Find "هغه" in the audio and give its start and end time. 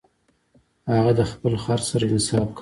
0.93-1.11